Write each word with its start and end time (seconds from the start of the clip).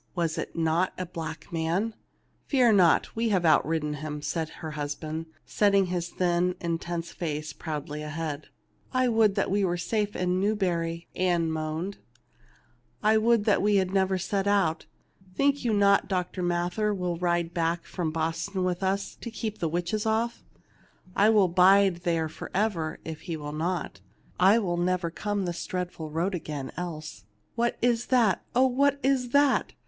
"Was 0.15 0.39
it 0.39 0.55
not 0.55 0.93
a 0.97 1.05
black 1.05 1.53
man 1.53 1.93
?""Fear 2.47 2.71
not; 2.73 3.15
we 3.15 3.29
have 3.29 3.43
outridden 3.43 3.97
him," 3.97 4.23
said 4.23 4.49
her 4.49 4.71
husband, 4.71 5.27
setting 5.45 5.85
his 5.85 6.09
thin 6.09 6.55
intense 6.59 7.11
face 7.11 7.53
proudly 7.53 8.01
ahead. 8.01 8.47
"I 8.91 9.07
would 9.07 9.35
w 9.35 9.55
T 9.55 9.61
e 9.61 9.63
were 9.65 9.77
safe 9.77 10.13
home 10.13 10.23
in 10.23 10.39
Newbury," 10.39 11.07
Ann 11.15 11.51
moaned." 11.51 11.97
I 13.11 13.19
would 13.19 13.45
we 13.57 13.75
had 13.75 13.93
never 13.93 14.17
set 14.17 14.47
out. 14.47 14.87
Think 15.35 15.63
you 15.63 15.71
not 15.71 16.07
Dr. 16.07 16.41
Mather 16.41 16.95
will 16.95 17.17
ride 17.19 17.53
back 17.53 17.85
from 17.85 18.09
Boston 18.11 18.63
with 18.63 18.81
us 18.81 19.13
to 19.17 19.29
keep 19.29 19.59
the 19.59 19.69
witches 19.69 20.07
off? 20.07 20.43
I 21.15 21.29
will 21.29 21.47
bide 21.47 21.97
there 21.97 22.27
forever, 22.27 22.97
if 23.05 23.21
he 23.21 23.37
will 23.37 23.53
not. 23.53 23.99
I 24.39 24.57
will 24.57 24.77
never 24.77 25.11
come 25.11 25.45
this 25.45 25.63
dreadful 25.67 26.09
road 26.09 26.33
again, 26.33 26.71
else. 26.75 27.25
What 27.53 27.77
is 27.83 28.07
that? 28.07 28.41
Oh, 28.55 28.65
what 28.65 28.99
is 29.03 29.29
that 29.29 29.73